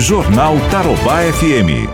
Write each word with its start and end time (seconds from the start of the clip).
Jornal 0.00 0.54
Tarobá 0.70 1.22
FM. 1.32 1.90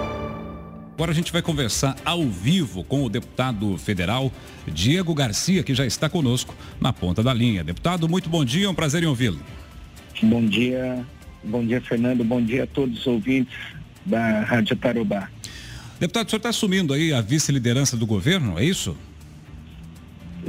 Agora 0.93 1.10
a 1.10 1.15
gente 1.15 1.33
vai 1.33 1.41
conversar 1.41 1.96
ao 2.04 2.23
vivo 2.25 2.84
com 2.84 3.03
o 3.03 3.08
deputado 3.08 3.79
federal 3.79 4.30
Diego 4.69 5.15
Garcia, 5.15 5.62
que 5.62 5.75
já 5.75 5.86
está 5.86 6.08
conosco 6.08 6.54
na 6.78 6.92
ponta 6.92 7.22
da 7.22 7.32
linha. 7.32 7.64
Deputado, 7.64 8.06
muito 8.06 8.29
bom 8.29 8.45
dia, 8.45 8.66
é 8.66 8.68
um 8.68 8.75
prazer 8.75 9.02
em 9.02 9.06
ouvi-lo. 9.06 9.40
Bom 10.22 10.45
dia, 10.45 11.04
bom 11.43 11.64
dia, 11.64 11.80
Fernando, 11.80 12.22
bom 12.22 12.43
dia 12.43 12.64
a 12.64 12.66
todos 12.66 13.00
os 13.00 13.06
ouvintes 13.06 13.56
da 14.05 14.43
Rádio 14.43 14.77
Tarobá. 14.77 15.30
Deputado, 15.98 16.27
o 16.27 16.30
senhor 16.30 16.39
está 16.39 16.50
assumindo 16.50 16.93
aí 16.93 17.11
a 17.12 17.23
vice-liderança 17.23 17.96
do 17.96 18.07
governo, 18.07 18.59
é 18.59 18.64
isso? 18.64 18.95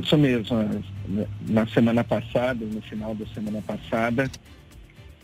Isso 0.03 0.17
mesmo. 0.17 0.83
Na 1.47 1.65
semana 1.67 2.03
passada, 2.03 2.65
no 2.65 2.81
final 2.81 3.15
da 3.15 3.25
semana 3.27 3.61
passada, 3.61 4.29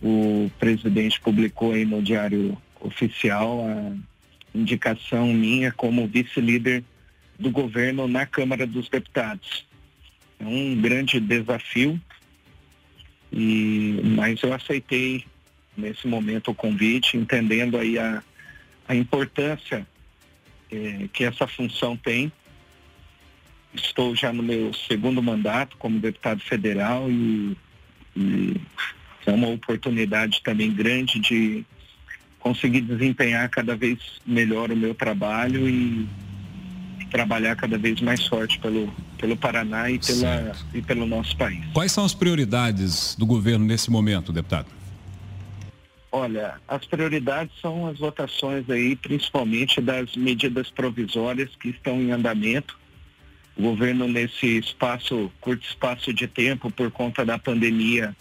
o 0.02 0.50
presidente 0.60 1.20
publicou 1.22 1.74
aí 1.74 1.86
no 1.86 2.02
Diário 2.02 2.58
Oficial 2.80 3.66
a 3.68 3.96
indicação 4.58 5.28
minha 5.28 5.72
como 5.72 6.08
vice-líder 6.08 6.84
do 7.38 7.52
governo 7.52 8.08
na 8.08 8.26
Câmara 8.26 8.66
dos 8.66 8.90
Deputados. 8.90 9.66
É 10.40 10.46
um 10.46 10.76
grande 10.82 11.20
desafio, 11.20 12.00
e, 13.32 14.02
mas 14.04 14.42
eu 14.42 14.54
aceitei 14.54 15.24
nesse 15.78 16.08
momento 16.08 16.52
o 16.52 16.56
convite, 16.56 17.16
entendendo 17.16 17.78
aí 17.78 17.98
a, 17.98 18.24
a 18.88 18.96
importância 18.96 19.88
eh, 20.72 21.08
que 21.14 21.24
essa 21.24 21.48
função 21.48 21.96
tem. 21.96 22.32
Estou 23.74 24.16
já 24.16 24.34
no 24.34 24.44
meu 24.44 24.74
segundo 24.74 25.24
mandato 25.24 25.78
como 25.78 26.00
deputado 26.00 26.42
federal 26.42 27.10
e, 27.10 27.56
e 28.18 28.56
é 29.26 29.32
uma 29.32 29.48
oportunidade 29.48 30.42
também 30.44 30.72
grande 30.72 31.20
de 31.20 31.66
conseguir 32.40 32.82
desempenhar 32.82 33.50
cada 33.50 33.76
vez 33.76 34.00
melhor 34.26 34.72
o 34.72 34.76
meu 34.76 34.96
trabalho 34.96 35.70
e 35.70 36.08
trabalhar 37.12 37.56
cada 37.56 37.78
vez 37.78 38.02
mais 38.02 38.26
forte 38.26 38.58
pelo, 38.60 38.92
pelo 39.18 39.36
Paraná 39.38 39.90
e, 39.92 40.00
pela, 40.00 40.56
e 40.74 40.82
pelo 40.82 41.06
nosso 41.06 41.36
país. 41.38 41.64
Quais 41.74 41.92
são 41.92 42.06
as 42.06 42.14
prioridades 42.14 43.16
do 43.16 43.26
governo 43.26 43.66
nesse 43.66 43.92
momento, 43.92 44.32
deputado? 44.32 44.68
Olha, 46.12 46.56
as 46.68 46.86
prioridades 46.86 47.54
são 47.62 47.88
as 47.88 48.00
votações 48.00 48.70
aí, 48.70 48.96
principalmente 48.96 49.80
das 49.80 50.16
medidas 50.16 50.70
provisórias 50.70 51.50
que 51.56 51.70
estão 51.70 52.02
em 52.02 52.12
andamento. 52.12 52.78
O 53.56 53.62
governo 53.62 54.08
nesse 54.08 54.58
espaço, 54.58 55.32
curto 55.40 55.66
espaço 55.66 56.14
de 56.14 56.28
tempo, 56.28 56.72
por 56.72 56.92
conta 56.92 57.26
da 57.26 57.38
pandemia, 57.38 58.16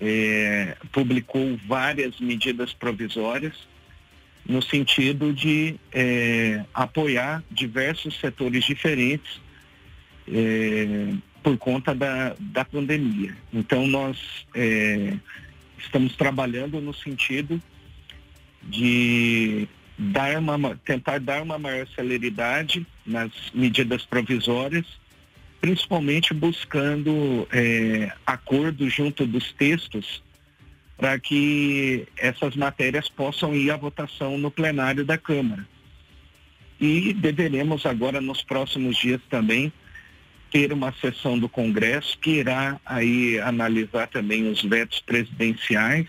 é, 0.00 0.76
publicou 0.92 1.58
várias 1.66 2.18
medidas 2.20 2.72
provisórias 2.72 3.54
no 4.46 4.60
sentido 4.60 5.32
de 5.32 5.76
é, 5.92 6.64
apoiar 6.74 7.42
diversos 7.50 8.18
setores 8.20 8.64
diferentes 8.64 9.40
é, 10.28 11.14
por 11.42 11.56
conta 11.56 11.94
da, 11.94 12.34
da 12.38 12.64
pandemia. 12.64 13.36
Então 13.52 13.86
nós 13.86 14.18
é, 14.54 15.14
estamos 15.78 16.14
trabalhando 16.16 16.80
no 16.80 16.92
sentido 16.92 17.60
de 18.62 19.68
dar 19.96 20.38
uma, 20.38 20.76
tentar 20.76 21.20
dar 21.20 21.42
uma 21.42 21.58
maior 21.58 21.86
celeridade 21.88 22.86
nas 23.06 23.30
medidas 23.52 24.04
provisórias 24.04 24.86
principalmente 25.64 26.34
buscando 26.34 27.48
é, 27.50 28.12
acordo 28.26 28.86
junto 28.90 29.26
dos 29.26 29.50
textos 29.52 30.22
para 30.94 31.18
que 31.18 32.06
essas 32.18 32.54
matérias 32.54 33.08
possam 33.08 33.54
ir 33.54 33.70
à 33.70 33.76
votação 33.78 34.36
no 34.36 34.50
plenário 34.50 35.06
da 35.06 35.16
Câmara. 35.16 35.66
E 36.78 37.14
deveremos 37.14 37.86
agora 37.86 38.20
nos 38.20 38.42
próximos 38.42 38.98
dias 38.98 39.22
também 39.30 39.72
ter 40.50 40.70
uma 40.70 40.92
sessão 41.00 41.38
do 41.38 41.48
Congresso 41.48 42.18
que 42.18 42.32
irá 42.32 42.78
aí 42.84 43.40
analisar 43.40 44.06
também 44.08 44.46
os 44.46 44.60
vetos 44.60 45.00
presidenciais 45.00 46.08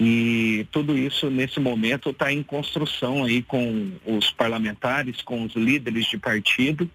e 0.00 0.66
tudo 0.72 0.98
isso 0.98 1.30
nesse 1.30 1.60
momento 1.60 2.10
está 2.10 2.32
em 2.32 2.42
construção 2.42 3.22
aí 3.22 3.40
com 3.40 3.92
os 4.04 4.32
parlamentares, 4.32 5.22
com 5.22 5.44
os 5.44 5.54
líderes 5.54 6.06
de 6.06 6.18
partido 6.18 6.90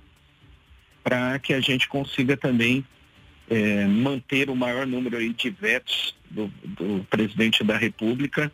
para 1.07 1.39
que 1.39 1.53
a 1.53 1.61
gente 1.61 1.87
consiga 1.87 2.35
também 2.35 2.85
é, 3.49 3.85
manter 3.85 4.49
o 4.49 4.55
maior 4.57 4.85
número 4.85 5.17
de 5.33 5.49
vetos 5.49 6.13
do, 6.29 6.51
do 6.65 7.05
presidente 7.09 7.63
da 7.63 7.77
República 7.77 8.51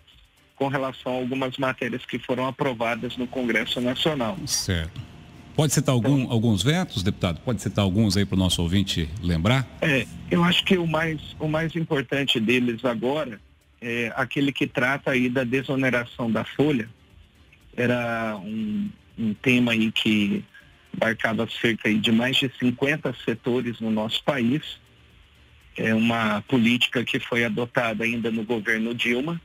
com 0.56 0.68
relação 0.68 1.14
a 1.14 1.16
algumas 1.16 1.58
matérias 1.58 2.06
que 2.06 2.20
foram 2.20 2.46
aprovadas 2.46 3.18
no 3.18 3.26
Congresso 3.26 3.82
Nacional. 3.82 4.38
Certo. 4.46 5.02
Pode 5.56 5.74
citar 5.74 5.94
algum, 5.94 6.20
então, 6.20 6.32
alguns 6.32 6.62
vetos, 6.62 7.02
deputado? 7.02 7.40
Pode 7.40 7.60
citar 7.60 7.84
alguns 7.84 8.16
aí 8.16 8.24
para 8.24 8.36
o 8.36 8.40
nosso 8.40 8.62
ouvinte 8.62 9.10
lembrar? 9.24 9.68
É, 9.82 10.06
eu 10.30 10.44
acho 10.44 10.64
que 10.64 10.78
o 10.78 10.86
mais, 10.86 11.36
o 11.40 11.48
mais 11.48 11.76
importante 11.76 12.40
deles 12.40 12.86
agora 12.86 13.42
é 13.82 14.14
aquele 14.16 14.52
que 14.52 14.68
trata 14.68 15.10
aí 15.10 15.28
da 15.28 15.44
desoneração 15.44 16.30
da 16.30 16.44
folha. 16.44 16.88
Era 17.76 18.38
um, 18.38 18.92
um 19.18 19.34
tema 19.34 19.72
aí 19.72 19.92
que 19.92 20.46
abarcava 20.96 21.48
cerca 21.48 21.94
de 21.94 22.12
mais 22.12 22.38
de 22.38 22.52
50 22.60 23.14
setores 23.26 23.80
no 23.80 23.92
nosso 23.92 24.24
país. 24.24 24.80
É 25.76 25.94
uma 25.94 26.42
política 26.42 27.04
que 27.04 27.20
foi 27.20 27.44
adotada 27.44 28.04
ainda 28.04 28.32
no 28.32 28.44
governo 28.44 28.94
Dilma 28.94 29.42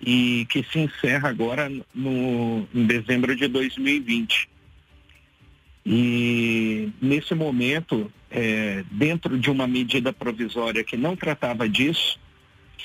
e 0.00 0.46
que 0.48 0.64
se 0.64 0.78
encerra 0.78 1.28
agora 1.28 1.70
no, 1.94 2.66
em 2.74 2.86
dezembro 2.86 3.34
de 3.36 3.46
2020. 3.48 4.48
E 5.84 6.90
nesse 7.00 7.34
momento, 7.34 8.12
é, 8.30 8.84
dentro 8.90 9.38
de 9.38 9.50
uma 9.50 9.66
medida 9.66 10.12
provisória 10.12 10.84
que 10.84 10.96
não 10.96 11.16
tratava 11.16 11.68
disso, 11.68 12.18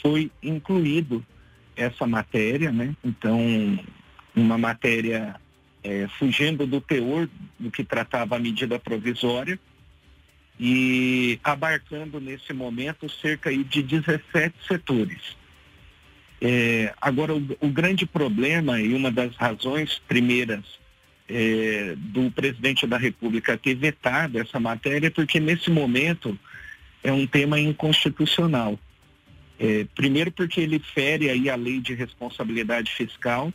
foi 0.01 0.31
incluído 0.41 1.25
essa 1.75 2.05
matéria, 2.05 2.71
né? 2.71 2.95
Então, 3.03 3.39
uma 4.35 4.57
matéria 4.57 5.35
é, 5.83 6.07
fugindo 6.19 6.65
do 6.65 6.79
teor 6.79 7.29
do 7.59 7.69
que 7.69 7.83
tratava 7.83 8.35
a 8.35 8.39
medida 8.39 8.79
provisória 8.79 9.59
e 10.59 11.39
abarcando 11.43 12.19
nesse 12.19 12.53
momento 12.53 13.09
cerca 13.09 13.51
de 13.51 13.83
17 13.83 14.55
setores. 14.67 15.35
É, 16.41 16.93
agora, 17.01 17.33
o, 17.33 17.57
o, 17.61 17.69
grande 17.69 18.05
problema 18.05 18.79
e 18.79 18.93
uma 18.93 19.09
das 19.09 19.35
razões 19.35 20.01
primeiras 20.07 20.63
é, 21.27 21.95
do 21.97 22.29
presidente 22.31 22.85
da 22.85 22.97
República 22.97 23.57
ter 23.57 23.75
vetado 23.75 24.39
essa 24.39 24.59
matéria 24.59 25.07
é 25.07 25.09
porque 25.09 25.39
nesse 25.39 25.69
momento 25.69 26.37
é 27.01 27.11
um 27.11 27.25
tema 27.25 27.59
inconstitucional. 27.59 28.77
É, 29.57 29.85
primeiro 29.95 30.31
porque 30.31 30.59
ele 30.59 30.79
fere 30.79 31.29
aí 31.29 31.49
a 31.49 31.55
lei 31.55 31.79
de 31.79 31.93
responsabilidade 31.93 32.91
fiscal, 32.91 33.53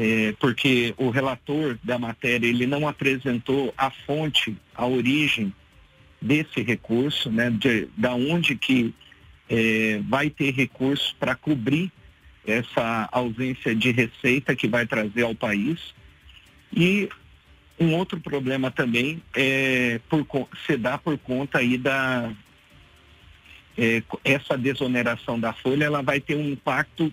é, 0.00 0.32
porque 0.38 0.94
o 0.96 1.10
relator 1.10 1.76
da 1.82 1.98
matéria 1.98 2.46
ele 2.46 2.66
não 2.66 2.86
apresentou 2.86 3.74
a 3.76 3.90
fonte, 3.90 4.56
a 4.72 4.86
origem 4.86 5.52
desse 6.22 6.62
recurso, 6.62 7.30
né, 7.30 7.50
de, 7.50 7.88
da 7.96 8.14
onde 8.14 8.54
que 8.54 8.94
é, 9.48 10.00
vai 10.08 10.30
ter 10.30 10.52
recurso 10.52 11.16
para 11.18 11.34
cobrir 11.34 11.90
essa 12.46 13.08
ausência 13.10 13.74
de 13.74 13.90
receita 13.90 14.54
que 14.54 14.68
vai 14.68 14.86
trazer 14.86 15.22
ao 15.22 15.34
país. 15.34 15.92
E 16.72 17.08
um 17.78 17.94
outro 17.94 18.20
problema 18.20 18.70
também 18.70 19.20
é 19.34 20.00
por, 20.08 20.48
se 20.64 20.76
dá 20.76 20.96
por 20.96 21.18
conta 21.18 21.58
aí 21.58 21.76
da 21.76 22.32
é, 23.76 24.02
essa 24.24 24.56
desoneração 24.56 25.40
da 25.40 25.52
folha, 25.52 25.84
ela 25.84 26.02
vai 26.02 26.20
ter 26.20 26.36
um 26.36 26.48
impacto 26.48 27.12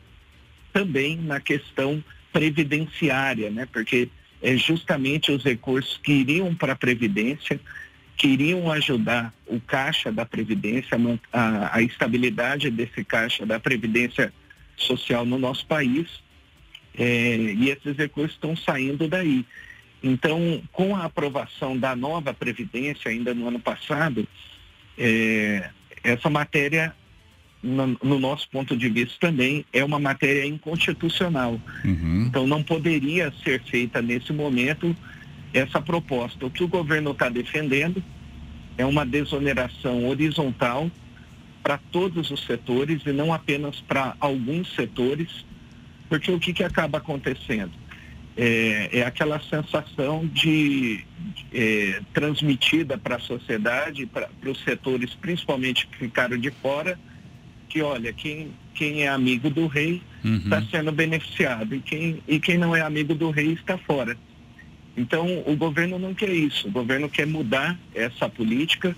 também 0.71 1.17
na 1.17 1.39
questão 1.39 2.03
previdenciária, 2.35 3.49
né? 3.49 3.65
Porque 3.71 4.09
é 4.41 4.57
justamente 4.57 5.31
os 5.31 5.41
recursos 5.41 5.97
que 6.03 6.11
iriam 6.11 6.53
para 6.53 6.73
a 6.73 6.75
Previdência, 6.75 7.57
que 8.17 8.27
iriam 8.27 8.69
ajudar 8.69 9.33
o 9.47 9.57
caixa 9.61 10.11
da 10.11 10.25
Previdência, 10.25 10.97
a, 11.31 11.77
a 11.77 11.81
estabilidade 11.81 12.69
desse 12.69 13.05
caixa 13.05 13.45
da 13.45 13.57
Previdência 13.57 14.33
Social 14.75 15.25
no 15.25 15.39
nosso 15.39 15.65
país, 15.65 16.21
é, 16.97 17.37
e 17.37 17.69
esses 17.69 17.95
recursos 17.95 18.33
estão 18.33 18.53
saindo 18.53 19.07
daí. 19.07 19.45
Então, 20.03 20.61
com 20.73 20.93
a 20.93 21.05
aprovação 21.05 21.77
da 21.77 21.95
nova 21.95 22.33
Previdência, 22.33 23.09
ainda 23.09 23.33
no 23.33 23.47
ano 23.47 23.61
passado, 23.61 24.27
é, 24.97 25.69
essa 26.03 26.29
matéria 26.29 26.93
no, 27.65 27.97
no, 28.03 28.19
nosso 28.19 28.47
ponto 28.49 28.77
de 28.77 28.87
vista 28.89 29.15
também, 29.19 29.65
é 29.73 29.83
uma 29.83 29.99
matéria 29.99 30.45
inconstitucional. 30.45 31.59
Uhum. 31.83 32.25
Então 32.27 32.45
não 32.45 32.61
poderia 32.61 33.33
ser 33.43 33.61
feita 33.63 34.01
nesse 34.01 34.31
momento 34.31 34.95
essa 35.53 35.81
proposta. 35.81 36.45
O 36.45 36.51
que 36.51 36.63
o 36.63 36.67
governo 36.67 37.11
está 37.11 37.27
defendendo 37.27 38.03
é 38.77 38.85
uma 38.85 39.05
desoneração 39.05 40.07
horizontal 40.07 40.91
para 41.63 41.79
todos 41.91 42.29
os 42.29 42.45
setores 42.45 43.01
e 43.05 43.11
não 43.11 43.33
apenas 43.33 43.81
para 43.81 44.15
alguns 44.19 44.75
setores, 44.75 45.45
porque 46.07 46.31
o 46.31 46.39
que, 46.39 46.53
que 46.53 46.63
acaba 46.63 46.99
acontecendo? 46.99 47.71
É, 48.37 48.99
é 48.99 49.05
aquela 49.05 49.39
sensação 49.39 50.27
de, 50.27 50.97
de 50.97 51.45
é, 51.53 52.01
transmitida 52.13 52.97
para 52.97 53.15
a 53.15 53.19
sociedade, 53.19 54.05
para 54.05 54.29
os 54.45 54.61
setores 54.63 55.15
principalmente 55.15 55.87
que 55.87 55.97
ficaram 55.97 56.37
de 56.37 56.51
fora, 56.51 56.99
que 57.75 57.81
olha, 57.81 58.13
quem, 58.13 58.53
quem 58.73 59.03
é 59.03 59.09
amigo 59.09 59.49
do 59.49 59.67
rei 59.67 60.01
está 60.23 60.59
uhum. 60.59 60.67
sendo 60.71 60.91
beneficiado 60.93 61.75
e 61.75 61.81
quem, 61.81 62.23
e 62.25 62.39
quem 62.39 62.57
não 62.57 62.73
é 62.73 62.79
amigo 62.79 63.13
do 63.13 63.31
rei 63.31 63.51
está 63.51 63.77
fora. 63.77 64.15
Então, 64.95 65.43
o 65.45 65.57
governo 65.57 65.99
não 65.99 66.13
quer 66.13 66.29
isso. 66.29 66.69
O 66.69 66.71
governo 66.71 67.09
quer 67.09 67.27
mudar 67.27 67.77
essa 67.93 68.29
política. 68.29 68.95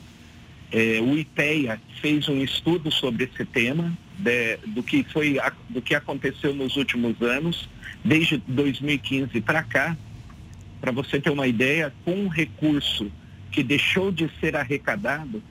É, 0.72 1.00
o 1.02 1.18
IPEA 1.18 1.82
fez 2.00 2.30
um 2.30 2.44
estudo 2.44 2.92
sobre 2.92 3.24
esse 3.24 3.44
tema, 3.46 3.98
de, 4.16 4.58
do, 4.68 4.84
que 4.84 5.04
foi, 5.06 5.40
do 5.68 5.82
que 5.82 5.96
aconteceu 5.96 6.54
nos 6.54 6.76
últimos 6.76 7.20
anos, 7.20 7.68
desde 8.06 8.38
2015 8.48 9.42
para 9.42 9.64
cá. 9.64 9.98
Para 10.80 10.92
você 10.92 11.20
ter 11.20 11.32
uma 11.32 11.48
ideia, 11.48 11.92
com 12.06 12.14
um 12.14 12.28
recurso 12.28 13.12
que 13.52 13.64
deixou 13.64 14.12
de 14.12 14.30
ser 14.40 14.56
arrecadado, 14.56 15.42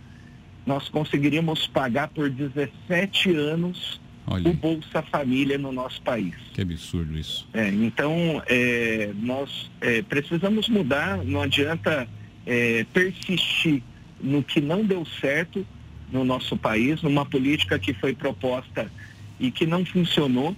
nós 0.67 0.89
conseguiríamos 0.89 1.67
pagar 1.69 2.09
por 2.09 2.29
17 2.29 3.31
anos 3.31 4.01
Olha. 4.27 4.51
o 4.51 4.53
Bolsa 4.53 5.01
Família 5.03 5.57
no 5.57 5.71
nosso 5.71 6.03
país. 6.03 6.35
Que 6.53 6.63
absurdo 6.63 7.17
isso. 7.17 7.49
É, 7.55 7.69
então, 7.69 8.43
é, 8.49 9.13
nós 9.15 9.71
é, 9.81 10.03
precisamos 10.03 10.69
mudar, 10.69 11.19
não 11.25 11.43
adianta 11.43 12.09
é, 12.45 12.85
persistir 12.93 13.83
no 14.21 14.43
que 14.43 14.61
não 14.61 14.85
deu 14.85 15.07
certo 15.21 15.65
no 16.11 16.25
nosso 16.25 16.57
país, 16.57 17.01
numa 17.03 17.25
política 17.25 17.79
que 17.79 17.95
foi 17.95 18.15
proposta 18.15 18.91
e 19.39 19.51
que 19.51 19.67
não 19.67 19.85
funcionou, 19.85 20.57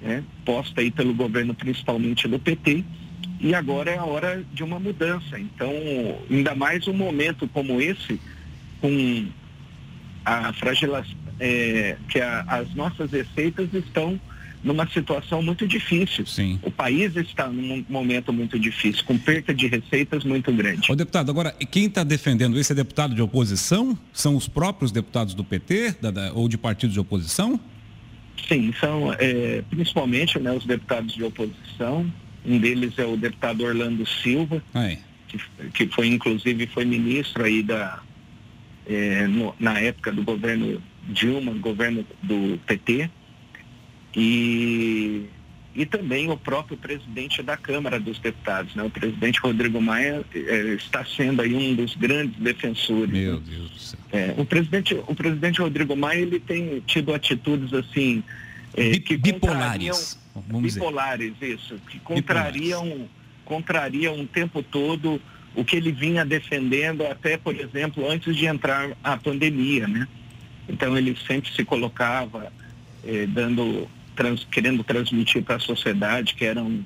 né, 0.00 0.22
posta 0.44 0.80
aí 0.80 0.90
pelo 0.90 1.14
governo 1.14 1.54
principalmente 1.54 2.28
do 2.28 2.38
PT, 2.38 2.84
e 3.40 3.54
agora 3.54 3.90
é 3.90 3.96
a 3.96 4.04
hora 4.04 4.44
de 4.52 4.62
uma 4.62 4.78
mudança. 4.78 5.38
Então, 5.38 5.72
ainda 6.30 6.54
mais 6.54 6.86
um 6.86 6.92
momento 6.92 7.48
como 7.48 7.80
esse, 7.80 8.20
com 8.80 9.26
a 10.30 10.52
fragilização, 10.52 11.16
é, 11.38 11.96
que 12.08 12.20
a, 12.20 12.42
as 12.42 12.74
nossas 12.74 13.10
receitas 13.10 13.72
estão 13.72 14.20
numa 14.62 14.86
situação 14.88 15.42
muito 15.42 15.66
difícil. 15.66 16.26
Sim. 16.26 16.58
O 16.62 16.70
país 16.70 17.16
está 17.16 17.48
num 17.48 17.84
momento 17.88 18.32
muito 18.32 18.58
difícil, 18.58 19.04
com 19.04 19.16
perda 19.16 19.54
de 19.54 19.66
receitas 19.66 20.22
muito 20.22 20.52
grande. 20.52 20.92
Ô 20.92 20.94
deputado, 20.94 21.30
agora, 21.30 21.52
quem 21.70 21.86
está 21.86 22.04
defendendo 22.04 22.58
isso 22.58 22.72
é 22.72 22.76
deputado 22.76 23.14
de 23.14 23.22
oposição? 23.22 23.98
São 24.12 24.36
os 24.36 24.46
próprios 24.46 24.92
deputados 24.92 25.34
do 25.34 25.42
PT 25.42 25.96
da, 26.00 26.10
da, 26.10 26.32
ou 26.32 26.48
de 26.48 26.58
partidos 26.58 26.92
de 26.92 27.00
oposição? 27.00 27.58
Sim, 28.46 28.72
são 28.78 29.14
é, 29.18 29.62
principalmente 29.70 30.38
né, 30.38 30.52
os 30.52 30.66
deputados 30.66 31.14
de 31.14 31.24
oposição. 31.24 32.10
Um 32.44 32.58
deles 32.58 32.98
é 32.98 33.04
o 33.04 33.16
deputado 33.16 33.64
Orlando 33.64 34.06
Silva, 34.06 34.62
que, 35.28 35.38
que, 35.72 35.86
foi 35.88 36.06
inclusive 36.06 36.66
foi 36.66 36.84
ministro 36.84 37.44
aí 37.44 37.62
da, 37.62 38.00
é, 38.90 39.26
no, 39.28 39.54
na 39.58 39.78
época 39.78 40.10
do 40.10 40.22
governo 40.24 40.82
Dilma, 41.08 41.52
governo 41.54 42.04
do 42.22 42.58
PT, 42.66 43.08
e, 44.14 45.26
e 45.74 45.86
também 45.86 46.28
o 46.28 46.36
próprio 46.36 46.76
presidente 46.76 47.40
da 47.40 47.56
Câmara 47.56 48.00
dos 48.00 48.18
Deputados, 48.18 48.74
né? 48.74 48.82
o 48.82 48.90
presidente 48.90 49.38
Rodrigo 49.40 49.80
Maia 49.80 50.24
é, 50.34 50.56
está 50.74 51.04
sendo 51.04 51.40
aí 51.40 51.54
um 51.54 51.74
dos 51.76 51.94
grandes 51.94 52.36
defensores. 52.40 53.12
Meu 53.12 53.36
né? 53.36 53.42
Deus 53.48 53.70
do 53.70 53.78
céu. 53.78 54.00
É, 54.12 54.34
o, 54.36 54.44
presidente, 54.44 54.94
o 55.06 55.14
presidente 55.14 55.60
Rodrigo 55.60 55.94
Maia 55.94 56.20
ele 56.20 56.40
tem 56.40 56.80
tido 56.80 57.14
atitudes 57.14 57.72
assim 57.72 58.24
é, 58.74 58.98
que 58.98 59.16
bipolares. 59.16 60.18
Bipolares, 60.62 61.34
isso, 61.40 61.76
que 61.88 61.98
contrariam, 62.00 62.82
bipolares. 62.82 63.10
contrariam 63.44 64.20
o 64.20 64.26
tempo 64.26 64.62
todo 64.62 65.20
o 65.54 65.64
que 65.64 65.76
ele 65.76 65.92
vinha 65.92 66.24
defendendo 66.24 67.04
até, 67.06 67.36
por 67.36 67.54
exemplo, 67.58 68.08
antes 68.08 68.36
de 68.36 68.46
entrar 68.46 68.90
a 69.02 69.16
pandemia, 69.16 69.86
né? 69.88 70.06
Então 70.68 70.96
ele 70.96 71.16
sempre 71.26 71.50
se 71.52 71.64
colocava 71.64 72.52
eh, 73.04 73.26
dando, 73.26 73.88
trans, 74.14 74.46
querendo 74.50 74.84
transmitir 74.84 75.42
para 75.42 75.56
a 75.56 75.60
sociedade 75.60 76.34
que 76.34 76.44
era 76.44 76.62
um, 76.62 76.84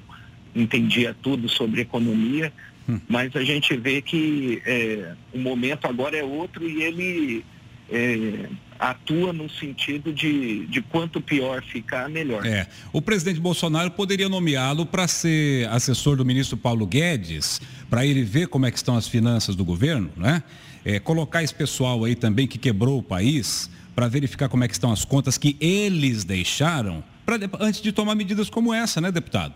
entendia 0.55 1.15
tudo 1.23 1.49
sobre 1.49 1.83
economia, 1.83 2.53
hum. 2.89 2.99
mas 3.09 3.35
a 3.37 3.43
gente 3.43 3.77
vê 3.77 4.01
que 4.01 4.63
eh, 4.65 5.15
o 5.33 5.39
momento 5.39 5.87
agora 5.87 6.17
é 6.17 6.23
outro 6.23 6.69
e 6.69 6.83
ele 6.83 7.45
eh, 7.91 8.49
atua 8.91 9.33
no 9.33 9.49
sentido 9.49 10.13
de, 10.13 10.67
de 10.67 10.83
quanto 10.83 11.21
pior 11.21 11.63
ficar, 11.63 12.09
melhor. 12.09 12.45
É. 12.45 12.67
O 12.93 13.01
presidente 13.01 13.41
Bolsonaro 13.41 13.91
poderia 13.91 14.29
nomeá-lo 14.29 14.85
para 14.85 15.09
ser 15.09 15.69
assessor 15.69 16.17
do 16.17 16.25
ministro 16.25 16.57
Paulo 16.57 16.87
Guedes, 16.87 17.61
para 17.89 18.05
ele 18.05 18.23
ver 18.23 18.49
como 18.49 18.67
é 18.67 18.71
que 18.71 18.77
estão 18.77 18.97
as 18.97 19.09
finanças 19.09 19.57
do 19.57 19.65
governo, 19.65 20.11
né? 20.17 20.43
É, 20.85 20.99
colocar 20.99 21.43
esse 21.43 21.55
pessoal 21.55 22.05
aí 22.05 22.15
também 22.15 22.47
que 22.47 22.59
quebrou 22.59 22.99
o 22.99 23.03
país 23.03 23.71
para 23.95 24.07
verificar 24.07 24.49
como 24.49 24.65
é 24.65 24.69
que 24.69 24.75
estão 24.75 24.93
as 24.93 25.05
contas 25.05 25.39
que 25.39 25.57
eles 25.61 26.25
deixaram, 26.25 27.03
pra, 27.25 27.39
antes 27.61 27.81
de 27.81 27.91
tomar 27.91 28.15
medidas 28.15 28.51
como 28.51 28.75
essa, 28.75 29.01
né, 29.01 29.11
deputado? 29.11 29.55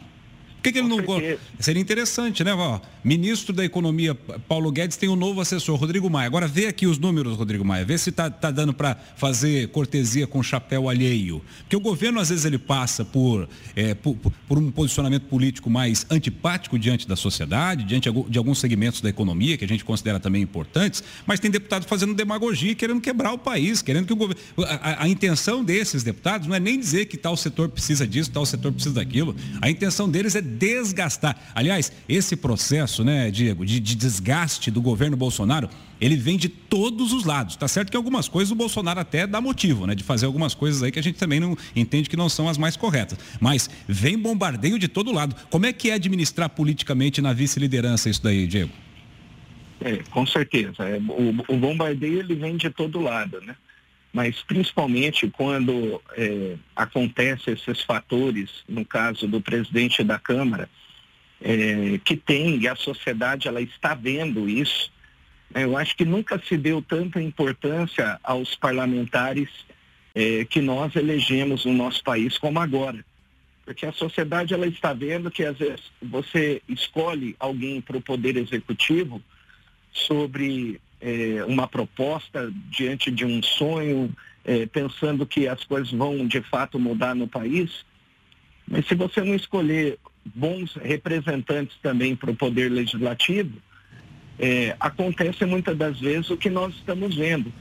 Por 0.58 0.62
que, 0.64 0.72
que 0.72 0.78
ele 0.80 0.88
não. 0.88 0.98
Seria 1.60 1.80
interessante, 1.80 2.42
né? 2.42 2.52
Ó, 2.52 2.80
ministro 3.04 3.54
da 3.54 3.64
Economia, 3.64 4.12
Paulo 4.14 4.72
Guedes, 4.72 4.96
tem 4.96 5.08
um 5.08 5.14
novo 5.14 5.40
assessor, 5.40 5.76
Rodrigo 5.78 6.10
Maia. 6.10 6.26
Agora 6.26 6.48
vê 6.48 6.66
aqui 6.66 6.84
os 6.84 6.98
números, 6.98 7.36
Rodrigo 7.36 7.64
Maia. 7.64 7.84
Vê 7.84 7.96
se 7.96 8.10
está 8.10 8.28
tá 8.28 8.50
dando 8.50 8.74
para 8.74 8.96
fazer 9.16 9.68
cortesia 9.68 10.26
com 10.26 10.42
chapéu 10.42 10.88
alheio. 10.88 11.40
Porque 11.60 11.76
o 11.76 11.80
governo, 11.80 12.18
às 12.18 12.30
vezes, 12.30 12.44
ele 12.44 12.58
passa 12.58 13.04
por, 13.04 13.48
é, 13.76 13.94
por, 13.94 14.16
por, 14.16 14.58
um 14.58 14.68
posicionamento 14.72 15.26
político 15.26 15.70
mais 15.70 16.04
antipático 16.10 16.76
diante 16.76 17.06
da 17.06 17.14
sociedade, 17.14 17.84
diante 17.84 18.10
de 18.28 18.38
alguns 18.38 18.58
segmentos 18.58 19.00
da 19.00 19.08
economia, 19.08 19.56
que 19.56 19.64
a 19.64 19.68
gente 19.68 19.84
considera 19.84 20.18
também 20.18 20.42
importantes, 20.42 21.04
mas 21.24 21.38
tem 21.38 21.52
deputado 21.52 21.86
fazendo 21.86 22.14
demagogia, 22.14 22.74
querendo 22.74 23.00
quebrar 23.00 23.32
o 23.32 23.38
país, 23.38 23.80
querendo 23.80 24.06
que 24.06 24.12
o 24.12 24.16
governo. 24.16 24.42
A, 24.66 25.04
a 25.04 25.08
intenção 25.08 25.62
desses 25.62 26.02
deputados 26.02 26.48
não 26.48 26.56
é 26.56 26.60
nem 26.60 26.80
dizer 26.80 27.06
que 27.06 27.16
tal 27.16 27.36
setor 27.36 27.68
precisa 27.68 28.04
disso, 28.04 28.30
tal 28.32 28.44
setor 28.44 28.72
precisa 28.72 28.96
daquilo. 28.96 29.36
A 29.62 29.70
intenção 29.70 30.08
deles 30.08 30.34
é 30.34 30.47
desgastar. 30.48 31.36
Aliás, 31.54 31.92
esse 32.08 32.34
processo, 32.36 33.04
né, 33.04 33.30
Diego, 33.30 33.64
de, 33.64 33.78
de 33.78 33.94
desgaste 33.94 34.70
do 34.70 34.80
governo 34.80 35.16
Bolsonaro, 35.16 35.68
ele 36.00 36.16
vem 36.16 36.36
de 36.36 36.48
todos 36.48 37.12
os 37.12 37.24
lados. 37.24 37.56
Tá 37.56 37.68
certo 37.68 37.90
que 37.90 37.96
algumas 37.96 38.28
coisas 38.28 38.50
o 38.50 38.54
Bolsonaro 38.54 39.00
até 39.00 39.26
dá 39.26 39.40
motivo, 39.40 39.86
né, 39.86 39.94
de 39.94 40.02
fazer 40.02 40.26
algumas 40.26 40.54
coisas 40.54 40.82
aí 40.82 40.90
que 40.90 40.98
a 40.98 41.02
gente 41.02 41.18
também 41.18 41.38
não 41.38 41.56
entende 41.76 42.08
que 42.08 42.16
não 42.16 42.28
são 42.28 42.48
as 42.48 42.56
mais 42.58 42.76
corretas. 42.76 43.18
Mas 43.40 43.68
vem 43.86 44.18
bombardeio 44.18 44.78
de 44.78 44.88
todo 44.88 45.12
lado. 45.12 45.36
Como 45.50 45.66
é 45.66 45.72
que 45.72 45.90
é 45.90 45.94
administrar 45.94 46.48
politicamente 46.48 47.20
na 47.20 47.32
vice-liderança 47.32 48.08
isso 48.08 48.22
daí, 48.22 48.46
Diego? 48.46 48.72
É, 49.80 49.98
com 50.10 50.26
certeza. 50.26 50.82
É, 50.82 50.98
o, 50.98 51.54
o 51.54 51.56
bombardeio 51.56 52.20
ele 52.20 52.34
vem 52.34 52.56
de 52.56 52.70
todo 52.70 53.00
lado, 53.00 53.40
né? 53.42 53.54
Mas 54.12 54.42
principalmente 54.42 55.28
quando 55.28 56.00
é, 56.16 56.56
acontecem 56.74 57.54
esses 57.54 57.82
fatores, 57.82 58.64
no 58.68 58.84
caso 58.84 59.26
do 59.26 59.40
presidente 59.40 60.02
da 60.02 60.18
Câmara, 60.18 60.68
é, 61.40 62.00
que 62.04 62.16
tem, 62.16 62.58
e 62.58 62.68
a 62.68 62.74
sociedade 62.74 63.48
ela 63.48 63.60
está 63.60 63.94
vendo 63.94 64.48
isso, 64.48 64.90
é, 65.54 65.64
eu 65.64 65.76
acho 65.76 65.96
que 65.96 66.04
nunca 66.04 66.40
se 66.40 66.56
deu 66.56 66.82
tanta 66.82 67.22
importância 67.22 68.18
aos 68.22 68.54
parlamentares 68.54 69.48
é, 70.14 70.44
que 70.44 70.60
nós 70.60 70.94
elegemos 70.96 71.64
no 71.64 71.72
nosso 71.72 72.02
país 72.02 72.36
como 72.38 72.58
agora. 72.58 73.04
Porque 73.64 73.84
a 73.84 73.92
sociedade 73.92 74.54
ela 74.54 74.66
está 74.66 74.92
vendo 74.92 75.30
que 75.30 75.44
às 75.44 75.58
vezes 75.58 75.92
você 76.02 76.62
escolhe 76.68 77.36
alguém 77.38 77.80
para 77.80 77.98
o 77.98 78.00
poder 78.00 78.36
executivo 78.36 79.22
sobre 79.92 80.80
é, 81.00 81.44
uma 81.46 81.66
proposta 81.66 82.52
diante 82.70 83.10
de 83.10 83.24
um 83.24 83.42
sonho, 83.42 84.14
é, 84.44 84.66
pensando 84.66 85.26
que 85.26 85.46
as 85.46 85.64
coisas 85.64 85.90
vão 85.90 86.26
de 86.26 86.40
fato 86.40 86.78
mudar 86.78 87.14
no 87.14 87.28
país. 87.28 87.84
Mas 88.66 88.86
se 88.86 88.94
você 88.94 89.22
não 89.22 89.34
escolher 89.34 89.98
bons 90.34 90.74
representantes 90.74 91.76
também 91.82 92.14
para 92.14 92.30
o 92.30 92.36
poder 92.36 92.70
legislativo, 92.70 93.52
é, 94.38 94.76
acontece 94.78 95.44
muitas 95.44 95.76
das 95.76 95.98
vezes 95.98 96.30
o 96.30 96.36
que 96.36 96.50
nós 96.50 96.74
estamos 96.74 97.16
vendo, 97.16 97.52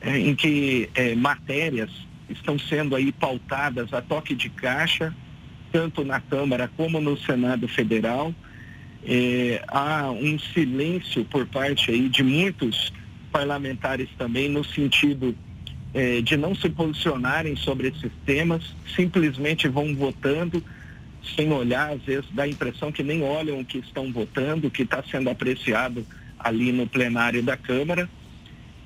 é, 0.00 0.18
em 0.18 0.34
que 0.34 0.88
é, 0.94 1.14
matérias 1.14 1.90
estão 2.28 2.58
sendo 2.58 2.96
aí 2.96 3.12
pautadas 3.12 3.92
a 3.92 4.00
toque 4.00 4.34
de 4.34 4.48
caixa, 4.50 5.14
tanto 5.70 6.04
na 6.04 6.20
Câmara 6.20 6.70
como 6.76 7.00
no 7.00 7.16
Senado 7.16 7.68
Federal, 7.68 8.34
é, 9.06 9.62
há 9.68 10.10
um 10.10 10.38
silêncio 10.38 11.24
por 11.24 11.46
parte 11.46 11.90
aí 11.90 12.08
de 12.08 12.22
muitos 12.22 12.92
parlamentares 13.30 14.08
também 14.16 14.48
no 14.48 14.64
sentido 14.64 15.34
é, 15.92 16.20
de 16.20 16.36
não 16.36 16.54
se 16.54 16.68
posicionarem 16.68 17.54
sobre 17.56 17.88
esses 17.88 18.10
temas, 18.26 18.62
simplesmente 18.96 19.68
vão 19.68 19.94
votando 19.94 20.62
sem 21.36 21.52
olhar, 21.52 21.92
às 21.92 22.02
vezes 22.02 22.26
dá 22.32 22.42
a 22.42 22.48
impressão 22.48 22.92
que 22.92 23.02
nem 23.02 23.22
olham 23.22 23.60
o 23.60 23.64
que 23.64 23.78
estão 23.78 24.12
votando, 24.12 24.66
o 24.66 24.70
que 24.70 24.82
está 24.82 25.02
sendo 25.02 25.30
apreciado 25.30 26.04
ali 26.38 26.72
no 26.72 26.86
plenário 26.86 27.42
da 27.42 27.56
Câmara. 27.56 28.08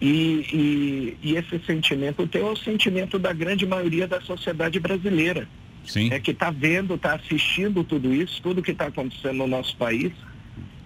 E, 0.01 0.47
e, 0.53 1.17
e, 1.23 1.37
esse 1.37 1.59
sentimento 1.67 2.25
teu 2.29 2.47
é 2.47 2.51
o 2.53 2.57
sentimento 2.57 3.19
da 3.19 3.33
grande 3.33 3.67
maioria 3.67 4.07
da 4.07 4.21
sociedade 4.21 4.79
brasileira. 4.79 5.49
Sim. 5.89 6.13
É 6.13 6.21
que 6.21 6.31
está 6.31 6.51
vendo, 6.51 6.95
está 6.95 7.15
assistindo 7.15 7.83
tudo 7.83 8.15
isso, 8.15 8.41
tudo 8.43 8.63
que 8.63 8.71
está 8.71 8.87
acontecendo 8.87 9.39
no 9.39 9.47
nosso 9.47 9.77
país, 9.77 10.13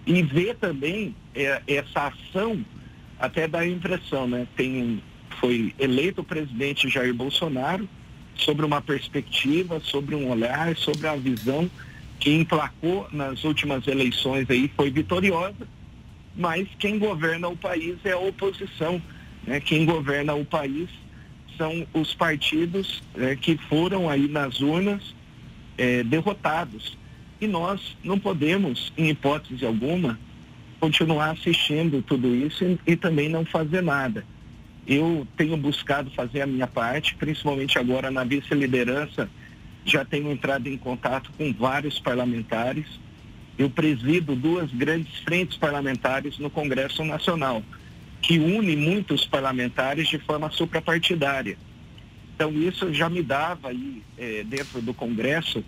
e 0.05 0.21
vê 0.23 0.53
também 0.53 1.15
é, 1.35 1.61
essa 1.67 2.07
ação, 2.07 2.65
até 3.19 3.47
dá 3.47 3.59
a 3.59 3.67
impressão, 3.67 4.27
né? 4.27 4.47
Tem, 4.55 5.01
foi 5.39 5.73
eleito 5.77 6.21
o 6.21 6.23
presidente 6.23 6.89
Jair 6.89 7.13
Bolsonaro 7.13 7.87
sobre 8.35 8.65
uma 8.65 8.81
perspectiva, 8.81 9.79
sobre 9.79 10.15
um 10.15 10.29
olhar, 10.29 10.75
sobre 10.75 11.07
a 11.07 11.15
visão 11.15 11.69
que 12.19 12.33
emplacou 12.33 13.07
nas 13.11 13.43
últimas 13.43 13.85
eleições 13.85 14.49
aí, 14.49 14.71
foi 14.75 14.89
vitoriosa 14.89 15.67
mas 16.35 16.67
quem 16.79 16.97
governa 16.97 17.47
o 17.47 17.55
país 17.55 17.97
é 18.03 18.11
a 18.11 18.17
oposição. 18.17 19.01
Né? 19.45 19.59
Quem 19.59 19.85
governa 19.85 20.33
o 20.33 20.45
país 20.45 20.89
são 21.57 21.85
os 21.93 22.13
partidos 22.13 23.01
né, 23.15 23.35
que 23.35 23.57
foram 23.57 24.09
aí 24.09 24.27
nas 24.27 24.61
urnas 24.61 25.15
é, 25.77 26.03
derrotados. 26.03 26.97
E 27.39 27.47
nós 27.47 27.97
não 28.03 28.19
podemos, 28.19 28.93
em 28.97 29.09
hipótese 29.09 29.65
alguma, 29.65 30.19
continuar 30.79 31.31
assistindo 31.31 32.01
tudo 32.01 32.35
isso 32.35 32.63
e, 32.63 32.79
e 32.87 32.95
também 32.95 33.29
não 33.29 33.45
fazer 33.45 33.81
nada. 33.81 34.25
Eu 34.85 35.27
tenho 35.37 35.55
buscado 35.55 36.11
fazer 36.11 36.41
a 36.41 36.47
minha 36.47 36.67
parte, 36.67 37.15
principalmente 37.15 37.79
agora 37.79 38.11
na 38.11 38.23
vice-liderança, 38.23 39.29
já 39.85 40.03
tenho 40.03 40.31
entrado 40.31 40.67
em 40.67 40.77
contato 40.77 41.31
com 41.37 41.51
vários 41.53 41.99
parlamentares 41.99 42.85
eu 43.57 43.69
presido 43.69 44.35
duas 44.35 44.71
grandes 44.71 45.19
frentes 45.19 45.57
parlamentares 45.57 46.39
no 46.39 46.49
Congresso 46.49 47.03
Nacional, 47.03 47.63
que 48.23 48.39
une 48.39 48.75
muitos 48.75 49.25
parlamentares 49.25 50.07
de 50.07 50.17
forma 50.17 50.49
suprapartidária. 50.49 51.57
Então 52.33 52.51
isso 52.53 52.91
já 52.93 53.09
me 53.09 53.21
dava 53.21 53.67
aí 53.67 54.01
é, 54.17 54.43
dentro 54.43 54.81
do 54.81 54.93
Congresso 54.93 55.63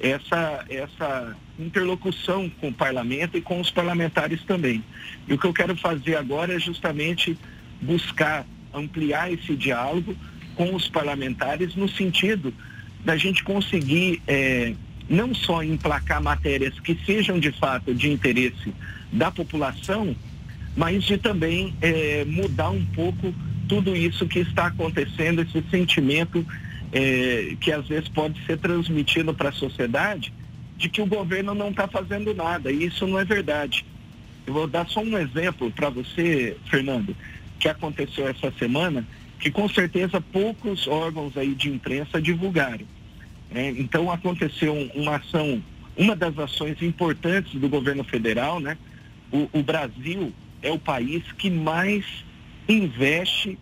essa, 0.00 0.64
essa 0.68 1.36
interlocução 1.58 2.50
com 2.60 2.68
o 2.68 2.72
parlamento 2.72 3.38
e 3.38 3.40
com 3.40 3.60
os 3.60 3.70
parlamentares 3.70 4.42
também. 4.42 4.82
E 5.28 5.34
o 5.34 5.38
que 5.38 5.46
eu 5.46 5.52
quero 5.52 5.76
fazer 5.76 6.16
agora 6.16 6.54
é 6.54 6.58
justamente 6.58 7.38
buscar 7.80 8.44
ampliar 8.74 9.32
esse 9.32 9.54
diálogo 9.54 10.16
com 10.56 10.74
os 10.74 10.88
parlamentares 10.88 11.76
no 11.76 11.88
sentido 11.88 12.52
da 13.04 13.16
gente 13.16 13.44
conseguir 13.44 14.20
é, 14.26 14.74
não 15.08 15.34
só 15.34 15.62
emplacar 15.62 16.20
matérias 16.20 16.78
que 16.80 16.98
sejam 17.06 17.38
de 17.38 17.52
fato 17.52 17.94
de 17.94 18.10
interesse 18.10 18.74
da 19.12 19.30
população, 19.30 20.14
mas 20.76 21.04
de 21.04 21.18
também 21.18 21.74
é, 21.80 22.24
mudar 22.24 22.70
um 22.70 22.84
pouco 22.86 23.34
tudo 23.68 23.94
isso 23.94 24.26
que 24.26 24.40
está 24.40 24.66
acontecendo, 24.66 25.42
esse 25.42 25.62
sentimento 25.70 26.44
é, 26.92 27.56
que 27.60 27.70
às 27.72 27.86
vezes 27.86 28.08
pode 28.08 28.44
ser 28.44 28.58
transmitido 28.58 29.32
para 29.32 29.50
a 29.50 29.52
sociedade 29.52 30.32
de 30.76 30.88
que 30.88 31.00
o 31.00 31.06
governo 31.06 31.54
não 31.54 31.70
está 31.70 31.86
fazendo 31.86 32.34
nada. 32.34 32.72
E 32.72 32.86
isso 32.86 33.06
não 33.06 33.18
é 33.18 33.24
verdade. 33.24 33.84
Eu 34.46 34.54
vou 34.54 34.66
dar 34.66 34.88
só 34.88 35.00
um 35.00 35.16
exemplo 35.18 35.70
para 35.70 35.90
você, 35.90 36.56
Fernando, 36.68 37.14
que 37.58 37.68
aconteceu 37.68 38.26
essa 38.26 38.50
semana, 38.58 39.06
que 39.38 39.50
com 39.50 39.68
certeza 39.68 40.20
poucos 40.20 40.88
órgãos 40.88 41.36
aí 41.36 41.54
de 41.54 41.68
imprensa 41.68 42.20
divulgaram. 42.20 42.86
É, 43.54 43.68
então 43.70 44.10
aconteceu 44.10 44.74
uma 44.94 45.16
ação, 45.16 45.62
uma 45.96 46.16
das 46.16 46.38
ações 46.38 46.80
importantes 46.82 47.52
do 47.60 47.68
governo 47.68 48.02
federal, 48.02 48.58
né? 48.58 48.78
O, 49.30 49.48
o 49.52 49.62
Brasil 49.62 50.32
é 50.62 50.70
o 50.70 50.78
país 50.78 51.22
que 51.32 51.50
mais 51.50 52.04
investe 52.68 53.58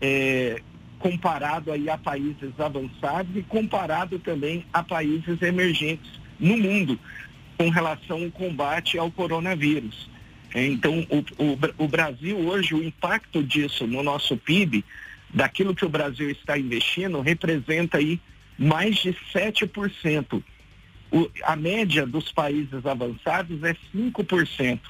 é, 0.00 0.60
comparado 0.98 1.72
aí 1.72 1.88
a 1.88 1.98
países 1.98 2.58
avançados 2.58 3.36
e 3.36 3.42
comparado 3.42 4.18
também 4.18 4.64
a 4.72 4.82
países 4.82 5.40
emergentes 5.42 6.10
no 6.38 6.56
mundo 6.56 6.98
com 7.56 7.68
relação 7.70 8.22
ao 8.24 8.30
combate 8.30 8.98
ao 8.98 9.10
coronavírus. 9.10 10.08
É, 10.54 10.64
então, 10.64 11.06
o, 11.10 11.18
o, 11.42 11.84
o 11.84 11.88
Brasil 11.88 12.38
hoje, 12.38 12.74
o 12.74 12.82
impacto 12.82 13.42
disso 13.42 13.86
no 13.86 14.02
nosso 14.02 14.36
PIB, 14.36 14.84
daquilo 15.32 15.74
que 15.74 15.84
o 15.84 15.88
Brasil 15.88 16.30
está 16.30 16.58
investindo, 16.58 17.20
representa 17.20 17.98
aí 17.98 18.20
mais 18.58 18.96
de 18.96 19.14
7%. 19.34 20.42
O, 21.10 21.30
a 21.44 21.56
média 21.56 22.06
dos 22.06 22.32
países 22.32 22.84
avançados 22.84 23.62
é 23.62 23.76
5%. 23.94 24.80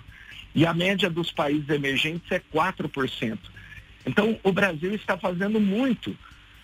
E 0.56 0.64
a 0.64 0.72
média 0.72 1.10
dos 1.10 1.30
países 1.30 1.68
emergentes 1.68 2.32
é 2.32 2.40
4%. 2.40 3.38
Então, 4.06 4.38
o 4.42 4.50
Brasil 4.50 4.94
está 4.94 5.18
fazendo 5.18 5.60
muito 5.60 6.16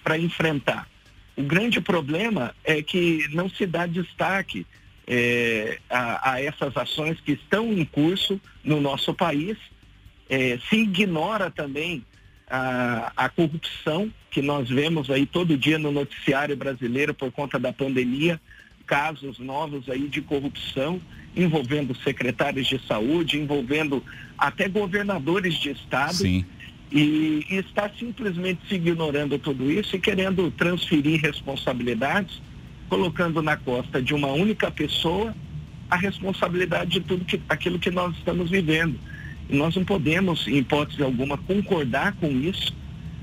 para 0.02 0.16
enfrentar. 0.16 0.88
O 1.36 1.42
grande 1.42 1.78
problema 1.78 2.54
é 2.64 2.82
que 2.82 3.28
não 3.32 3.50
se 3.50 3.66
dá 3.66 3.84
destaque 3.84 4.66
é, 5.06 5.78
a, 5.90 6.32
a, 6.32 6.42
essas 6.42 6.74
ações 6.74 7.20
que 7.20 7.32
estão 7.32 7.70
em 7.70 7.84
curso 7.84 8.40
no 8.64 8.80
nosso 8.80 9.12
país. 9.12 9.58
É, 10.26 10.58
se 10.70 10.76
ignora 10.76 11.50
também 11.50 12.02
a, 12.48 13.12
a 13.14 13.28
corrupção 13.28 14.10
que 14.30 14.40
nós 14.40 14.70
vemos 14.70 15.10
aí 15.10 15.26
todo 15.26 15.58
dia 15.58 15.78
no 15.78 15.92
noticiário 15.92 16.56
brasileiro 16.56 17.12
por 17.12 17.30
conta 17.30 17.58
da 17.58 17.74
pandemia, 17.74 18.40
casos 18.86 19.38
novos 19.38 19.90
aí 19.90 20.08
de 20.08 20.22
corrupção 20.22 20.98
envolvendo 21.36 21.96
secretários 22.02 22.66
de 22.66 22.78
saúde, 22.86 23.38
envolvendo 23.38 24.02
até 24.36 24.68
governadores 24.68 25.54
de 25.54 25.70
estado. 25.70 26.14
Sim. 26.14 26.44
E, 26.90 27.46
e 27.50 27.56
está 27.56 27.90
simplesmente 27.98 28.60
se 28.68 28.74
ignorando 28.74 29.38
tudo 29.38 29.70
isso 29.70 29.96
e 29.96 29.98
querendo 29.98 30.50
transferir 30.50 31.20
responsabilidades, 31.22 32.42
colocando 32.88 33.40
na 33.40 33.56
costa 33.56 34.02
de 34.02 34.12
uma 34.12 34.28
única 34.28 34.70
pessoa 34.70 35.34
a 35.88 35.96
responsabilidade 35.96 36.90
de 36.90 37.00
tudo 37.00 37.24
que, 37.24 37.40
aquilo 37.48 37.78
que 37.78 37.90
nós 37.90 38.14
estamos 38.16 38.50
vivendo. 38.50 38.98
Nós 39.48 39.74
não 39.74 39.84
podemos, 39.84 40.46
em 40.46 40.58
hipótese 40.58 41.02
alguma, 41.02 41.36
concordar 41.38 42.12
com 42.14 42.28
isso. 42.30 42.74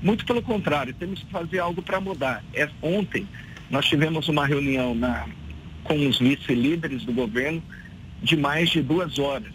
Muito 0.02 0.24
pelo 0.24 0.42
contrário, 0.42 0.94
temos 0.94 1.22
que 1.22 1.30
fazer 1.30 1.58
algo 1.58 1.82
para 1.82 2.00
mudar. 2.00 2.42
É, 2.54 2.68
ontem 2.82 3.26
nós 3.70 3.86
tivemos 3.86 4.28
uma 4.28 4.46
reunião 4.46 4.94
na, 4.94 5.26
com 5.84 6.06
os 6.08 6.18
vice-líderes 6.18 7.04
do 7.04 7.12
governo 7.12 7.62
de 8.22 8.36
mais 8.36 8.70
de 8.70 8.82
duas 8.82 9.18
horas. 9.18 9.52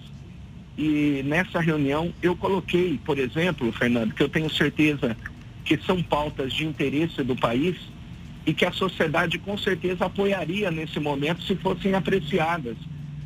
E 0.77 1.21
nessa 1.25 1.59
reunião 1.59 2.13
eu 2.21 2.35
coloquei, 2.35 2.99
por 3.05 3.17
exemplo, 3.17 3.71
Fernando, 3.71 4.13
que 4.13 4.21
eu 4.21 4.29
tenho 4.29 4.49
certeza 4.49 5.15
que 5.63 5.77
são 5.77 6.01
pautas 6.03 6.53
de 6.53 6.65
interesse 6.65 7.23
do 7.23 7.35
país 7.35 7.77
e 8.45 8.53
que 8.53 8.65
a 8.65 8.71
sociedade 8.71 9.39
com 9.39 9.57
certeza 9.57 10.05
apoiaria 10.05 10.69
nesse 10.69 10.99
momento 10.99 11.41
se 11.43 11.55
fossem 11.55 11.93
apreciadas 11.95 12.77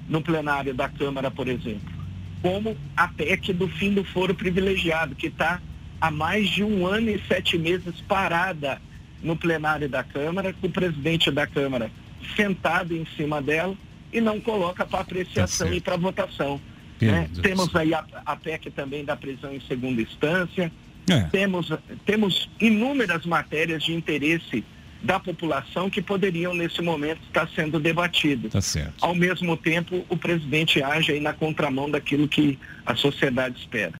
no 0.08 0.22
plenário 0.22 0.74
da 0.74 0.88
Câmara, 0.88 1.30
por 1.30 1.48
exemplo 1.48 2.00
como 2.42 2.78
a 2.96 3.08
PEC 3.08 3.54
do 3.54 3.68
fim 3.68 3.94
do 3.94 4.04
foro 4.04 4.34
privilegiado, 4.34 5.16
que 5.16 5.28
está 5.28 5.62
há 6.00 6.10
mais 6.10 6.50
de 6.50 6.64
um 6.64 6.86
ano 6.86 7.10
e 7.10 7.22
sete 7.28 7.58
meses 7.58 7.96
parada 8.08 8.82
no 9.22 9.36
plenário 9.36 9.90
da 9.90 10.04
Câmara, 10.04 10.54
com 10.54 10.68
o 10.68 10.72
presidente 10.72 11.30
da 11.30 11.46
Câmara 11.46 11.92
sentado 12.36 12.96
em 12.96 13.06
cima 13.18 13.42
dela 13.42 13.76
e 14.12 14.20
não 14.22 14.40
coloca 14.40 14.86
para 14.86 15.00
apreciação 15.00 15.68
tá 15.68 15.74
e 15.74 15.82
para 15.82 15.98
votação. 15.98 16.60
Né? 17.02 17.30
Temos 17.42 17.74
aí 17.76 17.94
a, 17.94 18.04
a, 18.26 18.36
PEC 18.36 18.72
também 18.72 19.06
da 19.06 19.16
prisão 19.16 19.54
em 19.54 19.62
segunda 19.62 20.02
instância, 20.02 20.72
é. 21.10 21.22
temos, 21.32 21.72
temos 22.06 22.50
inúmeras 22.60 23.26
matérias 23.26 23.84
de 23.84 23.94
interesse 23.94 24.64
da 25.02 25.18
população 25.18 25.90
que 25.90 26.02
poderiam, 26.02 26.54
nesse 26.54 26.82
momento, 26.82 27.22
estar 27.24 27.48
sendo 27.56 27.80
debatidas. 27.80 28.52
Tá. 28.52 28.92
Ao 29.00 29.16
mesmo 29.16 29.56
tempo, 29.56 30.06
o 30.10 30.18
presidente 30.18 30.84
age 30.84 31.14
aí 31.14 31.22
na 31.22 31.32
contramão 31.32 31.90
daquilo 31.90 32.28
que 32.28 32.60
a 32.86 32.96
sociedade 32.96 33.58
espera. 33.60 33.88